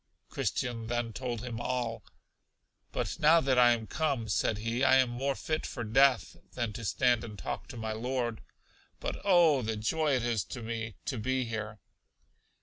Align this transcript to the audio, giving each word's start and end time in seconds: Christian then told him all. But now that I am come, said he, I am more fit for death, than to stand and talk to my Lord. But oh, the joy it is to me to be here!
Christian 0.29 0.87
then 0.87 1.13
told 1.13 1.41
him 1.43 1.61
all. 1.61 2.03
But 2.91 3.19
now 3.19 3.39
that 3.39 3.59
I 3.59 3.69
am 3.73 3.85
come, 3.85 4.27
said 4.29 4.57
he, 4.57 4.83
I 4.83 4.95
am 4.95 5.11
more 5.11 5.35
fit 5.35 5.63
for 5.63 5.83
death, 5.83 6.37
than 6.53 6.73
to 6.73 6.83
stand 6.85 7.23
and 7.23 7.37
talk 7.37 7.67
to 7.67 7.77
my 7.77 7.91
Lord. 7.91 8.41
But 8.99 9.21
oh, 9.23 9.61
the 9.61 9.77
joy 9.77 10.15
it 10.15 10.23
is 10.25 10.43
to 10.45 10.63
me 10.63 10.95
to 11.05 11.19
be 11.19 11.45
here! 11.45 11.77